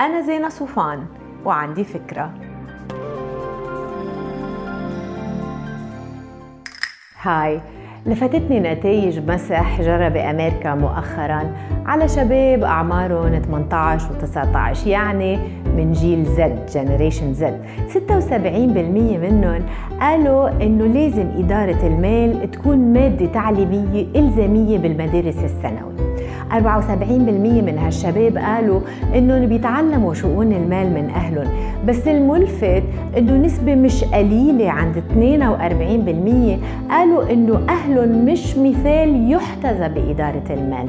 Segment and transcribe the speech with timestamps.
[0.00, 1.06] أنا زينة صوفان
[1.44, 2.30] وعندي فكرة.
[7.22, 7.60] هاي
[8.06, 11.54] لفتتني نتائج مسح جرى بأمريكا مؤخرا
[11.86, 15.36] على شباب أعمارهم 18 و 19 يعني
[15.76, 17.64] من جيل زد جنريشن زد.
[17.88, 17.98] 76%
[19.18, 19.62] منهم
[20.00, 26.09] قالوا إنه لازم إدارة المال تكون مادة تعليمية إلزامية بالمدارس الثانوي
[26.50, 26.54] 74%
[27.62, 28.80] من هالشباب قالوا
[29.14, 31.48] إنهم بيتعلموا شؤون المال من أهلهم.
[31.88, 32.82] بس الملفت
[33.18, 40.88] إنه نسبة مش قليلة عند 42% قالوا إنه أهلهم مش مثال يحتذى بإدارة المال.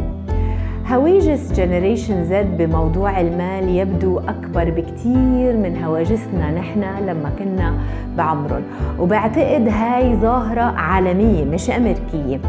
[0.87, 7.73] هواجس جنريشن زد بموضوع المال يبدو أكبر بكتير من هواجسنا نحن لما كنا
[8.17, 8.63] بعمرهم.
[8.99, 12.39] وبعتقد هاي ظاهرة عالمية مش أمريكية.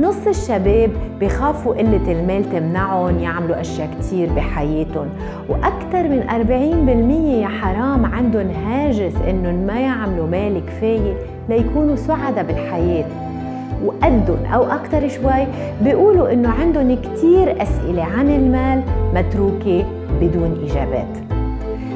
[0.00, 0.90] نص الشباب
[1.20, 5.08] بخافوا قلة المال تمنعهم يعملوا أشياء كتير بحياتهم.
[5.48, 11.14] وأكثر من 40% يا حرام عندهم هاجس إنهم ما يعملوا مال كفاية
[11.48, 13.06] ليكونوا سعداء بالحياة.
[13.84, 15.46] وقدهم أو أكثر شوي
[15.82, 18.82] بيقولوا إنه عندهم كتير أسئلة عن المال
[19.14, 19.84] متروكة
[20.20, 21.39] بدون إجابات.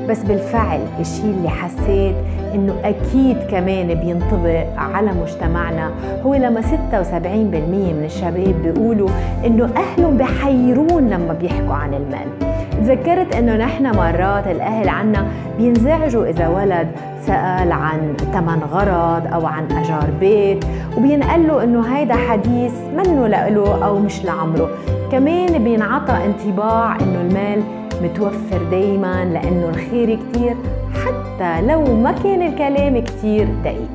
[0.08, 2.14] بس بالفعل الشيء اللي حسيت
[2.55, 5.91] إنه أكيد كمان بينطبق على مجتمعنا
[6.27, 9.08] هو لما 76% من الشباب بيقولوا
[9.46, 12.55] إنه أهلهم بحيرون لما بيحكوا عن المال.
[12.72, 15.27] تذكرت إنه نحن مرات الأهل عنا
[15.58, 16.89] بينزعجوا إذا ولد
[17.27, 20.64] سأل عن ثمن غرض أو عن أجار بيت
[20.96, 24.68] وبينقال له إنه هيدا حديث منه لإله أو مش لعمره.
[25.12, 27.62] كمان بينعطى انطباع إنه المال
[28.03, 30.56] متوفر دايما لأنه الخير كتير
[31.05, 33.89] حتى لو ما كان الكلام كتير دقيق.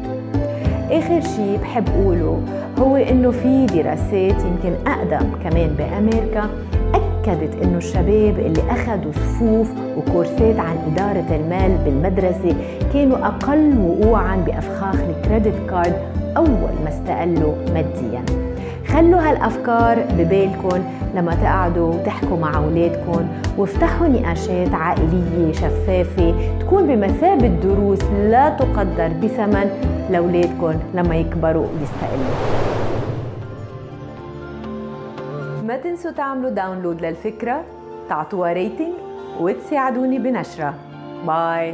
[0.91, 2.41] آخر شي بحب أقوله
[2.80, 6.50] هو إنه في دراسات يمكن أقدم كمان بأمريكا
[6.94, 12.56] أكدت إنه الشباب اللي أخذوا صفوف وكورسات عن إدارة المال بالمدرسة
[12.94, 15.96] كانوا أقل وقوعا بأفخاخ الكريدت كارد
[16.38, 18.48] أول ما استقلوا مادياً.
[18.88, 20.84] خلوا هالأفكار ببالكم
[21.16, 29.69] لما تقعدوا وتحكوا مع اولادكم وافتحوا نقاشات عائلية شفافة تكون بمثابة دروس لا تقدر بثمن
[30.09, 32.35] لاولادكم لما يكبروا ويستقلوا.
[35.67, 37.61] ما تنسوا تعملوا download للفكرة
[38.09, 38.94] تعطوها rating
[39.40, 40.73] وتساعدوني بنشرها
[41.28, 41.73] bye